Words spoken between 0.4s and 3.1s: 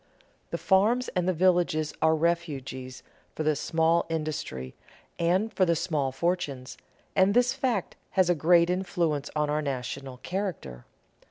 The farms and the villages are refuges